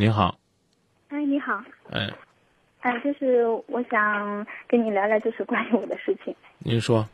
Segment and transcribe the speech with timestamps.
[0.00, 0.32] 你好，
[1.08, 2.08] 哎，你好，哎，
[2.82, 6.32] 哎，就是我想跟你聊聊，就是关于我的事情。
[6.60, 7.04] 您说，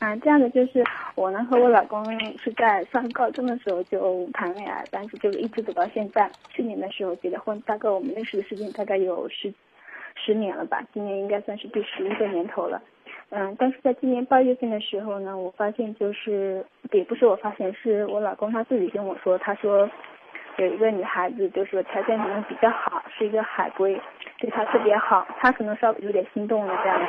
[0.00, 2.04] 啊，这样的就是我呢和我老公
[2.38, 6.30] 是在上高中的时候就谈恋爱，但是就是一直走到现在。
[6.50, 9.50] 去年的时候结的婚，大概我们认识的时间大概有十
[10.14, 12.82] 十年了吧，今年应该算是第十一个年头了。
[13.30, 16.62] 嗯，但是在今年八月份的时候呢，我发现就是
[16.92, 19.88] 也不是我发现，是我老公他自己跟我说，他说
[20.58, 24.00] 有一个女孩子，就是条件可能比较好，是一个海归，
[24.38, 27.06] 对他特别好，他可能稍微有点心动了这样子。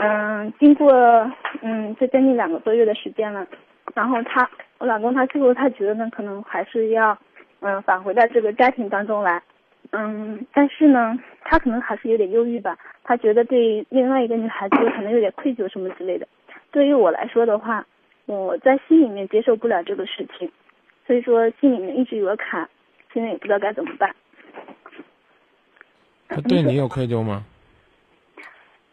[0.00, 0.92] 嗯，经过
[1.62, 3.46] 嗯这将近两个多月的时间了，
[3.94, 7.16] 然后他我老公他最后他觉得呢，可能还是要
[7.60, 9.42] 嗯返回到这个家庭当中来。
[9.92, 12.76] 嗯，但是呢，他可能还是有点忧郁吧。
[13.04, 16.26] 他觉得对另外一个女孩子可能有点愧疚什么之类的。
[16.72, 17.86] 对于我来说的话，
[18.26, 20.50] 我在心里面接受不了这个事情，
[21.06, 22.68] 所以说心里面一直有个坎，
[23.12, 24.14] 现在也不知道该怎么办。
[26.28, 27.44] 他对你有愧疚吗？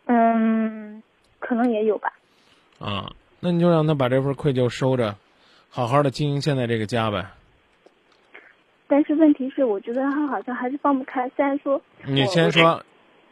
[0.06, 1.02] 嗯，
[1.40, 2.14] 可能也有吧。
[2.80, 5.16] 啊，那你就让他把这份愧疚收着，
[5.70, 7.26] 好好的经营现在这个家呗。
[8.88, 11.28] 但是问题是，我觉得他好像还是放不开。
[11.36, 12.86] 虽然说，你先说，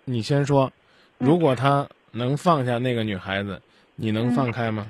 [0.05, 0.71] 你先说，
[1.19, 3.61] 如果他能放下那个女孩子，
[3.95, 4.87] 你能放开吗？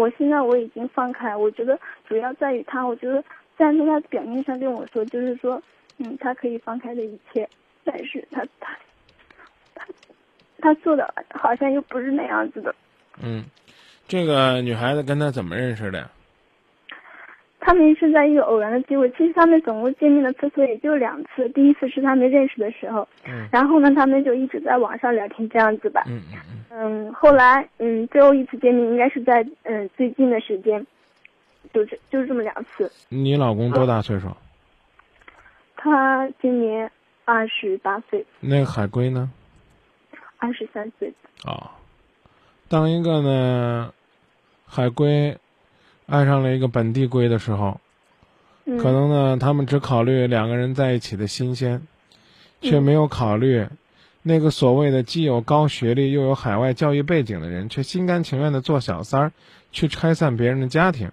[0.00, 2.82] 我现在我已经放开，我觉得主要在于他。
[2.82, 3.22] 我觉得
[3.58, 5.62] 虽然说他表面上跟我说，就是说，
[5.98, 7.46] 嗯，他可以放开的一切，
[7.84, 8.74] 但是他他
[9.74, 9.86] 他
[10.58, 12.74] 他做的好像又不是那样子的。
[13.22, 13.44] 嗯，
[14.08, 16.10] 这个女孩子跟他怎么认识的？
[17.70, 21.48] 他们是在一个偶然的机会，其实他们总共见面的次数也就两次。
[21.50, 26.20] 第一次是他们认识的时候，嗯，然后呢，他们就一直在网上聊天这样子吧，嗯
[26.70, 30.84] 嗯后来，嗯，最后一次见面应该是在嗯最近的时间，
[31.72, 32.90] 就是就是这么两次。
[33.08, 34.26] 你老公多大岁数？
[35.76, 36.90] 他今年
[37.24, 38.26] 二十八岁。
[38.40, 39.30] 那个海归呢？
[40.38, 41.14] 二十三岁。
[41.44, 41.70] 啊，
[42.68, 43.94] 当一个呢，
[44.66, 45.38] 海归。
[46.10, 47.80] 爱上了一个本地龟的时候，
[48.66, 51.82] 可能呢，他们只考虑两个人在一起的新鲜，
[52.60, 53.68] 却没有考虑
[54.22, 59.32] 那个所谓的既有高学历又有海外教育背景的人，却心甘情愿的做小三儿，
[59.70, 61.12] 去拆散别人的家庭。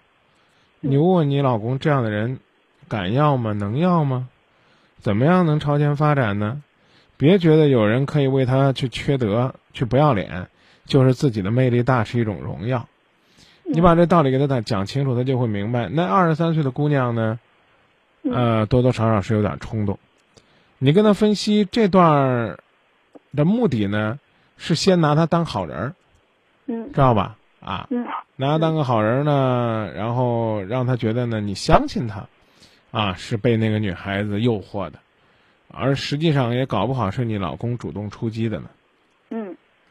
[0.79, 2.39] 你问问你老公，这样的人
[2.87, 3.53] 敢要吗？
[3.53, 4.29] 能要吗？
[4.99, 6.63] 怎么样能朝前发展呢？
[7.17, 10.47] 别觉得有人可以为他去缺德、去不要脸，
[10.85, 12.87] 就是自己的魅力大是一种荣耀。
[13.69, 15.89] 你把这道理给他讲讲清楚，他就会明白。
[15.89, 17.37] 那二十三岁的姑娘呢，
[18.23, 19.99] 呃，多多少少是有点冲动。
[20.77, 22.57] 你跟他分析这段
[23.35, 24.19] 的目的呢，
[24.57, 25.93] 是先拿他当好人，
[26.67, 27.35] 嗯，知道吧？
[27.59, 28.05] 啊，嗯，
[28.37, 32.27] 拿他当个好人呢，然后让他觉得呢，你相信他，
[32.91, 34.99] 啊，是被那个女孩子诱惑的，
[35.67, 38.69] 而实际上也搞不好是你老公主动出击的呢。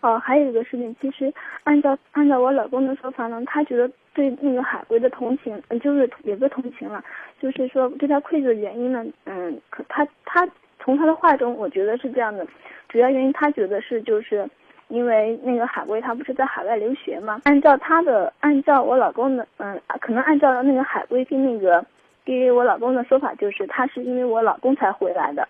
[0.06, 0.14] 嗯。
[0.14, 1.32] 哦，还有一个事情，其实
[1.64, 7.02] 按照按照我老公的说法呢，他觉得对那个海龟的同情，嗯，就是也不同情了，
[7.40, 12.46] 就是说对他愧疚的原因呢，嗯，可他他从他的话中，我觉得是这样的，
[12.88, 14.48] 主要原因他觉得是就是
[14.88, 21.84] 因为那个海龟他不是在海外留学嘛，按照他的按照我老公的，嗯，可能按照那个海龟跟那个
[22.24, 25.48] 给我老公的说法，就是他是因为我老公才回来的。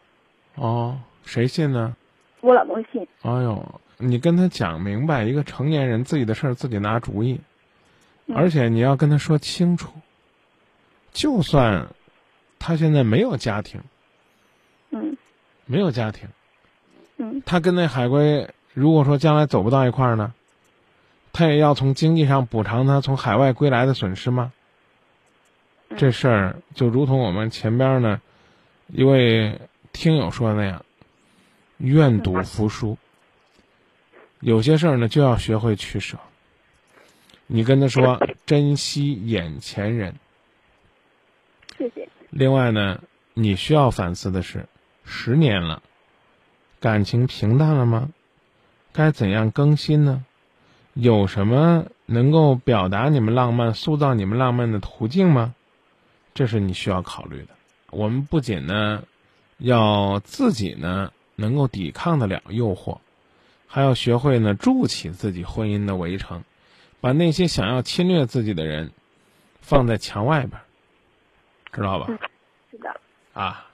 [0.55, 1.95] 哦，谁信呢？
[2.41, 3.06] 我老公信。
[3.22, 3.62] 哎呦。
[3.99, 7.41] 你跟他讲明白，一个成年人自己的事儿自己拿主意，
[8.34, 9.91] 而且你要跟他说清楚。
[11.12, 11.89] 就算
[12.59, 13.81] 他现在没有家庭，
[14.91, 15.17] 嗯，
[15.65, 16.29] 没有家庭，
[17.17, 20.34] 嗯，他跟那海归如果说将来走不到一块儿呢，
[21.33, 24.53] 他也要从经济上补偿他从海外归来的损失吗？
[25.97, 28.21] 这事儿就如同我们前边呢
[28.89, 29.59] 一位
[29.93, 30.84] 听友说的那样，
[31.78, 32.99] 愿赌服输。
[34.41, 36.19] 有些事儿呢，就要学会取舍。
[37.47, 40.15] 你跟他说珍惜眼前人。
[41.79, 42.09] 谢谢。
[42.31, 43.01] 另外呢，
[43.35, 44.67] 你需要反思的是，
[45.05, 45.83] 十年了，
[46.81, 48.10] 感情平淡了吗？
[48.93, 50.25] 该怎样更新呢？
[50.95, 55.55] 有什么能够表达你们浪漫、塑造你们浪漫的途径吗？
[56.34, 57.49] 这是你需要考虑的。
[57.91, 59.05] 我们不仅呢，
[59.59, 62.99] 要自己呢能够抵抗得了诱惑。
[63.66, 66.42] 还要学会呢，筑起自己婚姻的围城，
[67.01, 68.91] 把那些想要侵略自己的人
[69.60, 70.60] 放在墙外边，
[71.72, 72.07] 知道吧？
[72.71, 73.01] 是的。
[73.34, 73.66] 啊，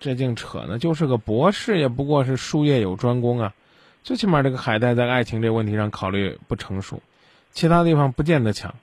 [0.00, 3.54] 这净扯呢，就是个博士，也不过是术业有专攻啊。
[4.02, 7.02] 最起码这个海带在爱情这问题上考虑不成熟，
[7.52, 8.74] 其他地方不见得强。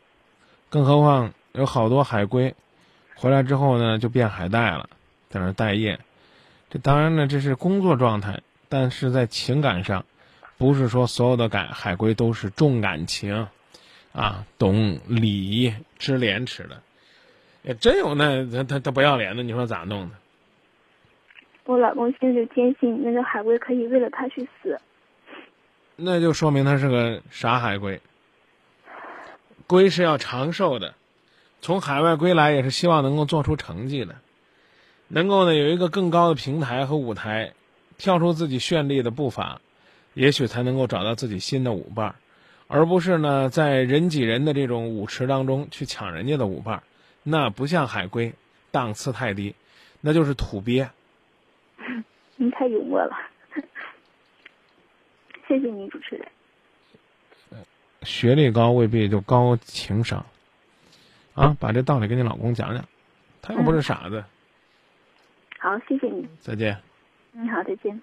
[0.69, 2.55] 更何况有好多海归
[3.15, 4.89] 回来之后呢，就变海带了，
[5.29, 5.99] 在那待业。
[6.69, 10.05] 这当然呢，这是工作状态，但是在情感上，
[10.57, 13.47] 不是说所有的感海归都是重感情，
[14.11, 16.81] 啊，懂礼仪、知廉耻的。
[17.63, 20.15] 也真有那他他他不要脸的，你说咋弄的？
[21.65, 24.79] 我老公现在就坚信那个海龟可以为了他去死。
[25.95, 28.01] 那就说明他是个傻海龟。
[29.65, 30.93] 龟是要长寿的，
[31.61, 34.15] 从海外归来也是希望能够做出成绩的，
[35.07, 37.53] 能够呢有一个更高的平台和舞台，
[37.97, 39.61] 跳出自己绚丽的步伐，
[40.13, 42.15] 也许才能够找到自己新的舞伴，
[42.67, 46.83] 而不是呢在人挤人的这种舞池当中去抢人家的舞伴，
[47.23, 48.33] 那不像海龟，
[48.71, 49.55] 档次太低，
[50.01, 50.89] 那就是土鳖。
[52.35, 53.15] 您太幽默了，
[55.47, 56.27] 谢谢您，主持人。
[58.01, 60.25] 学历高未必就高情商，
[61.35, 62.83] 啊，把这道理跟你老公讲讲，
[63.41, 64.23] 他又不是傻子。
[65.57, 66.27] 好，谢谢你。
[66.41, 66.77] 再见。
[67.31, 68.01] 你，好，再见。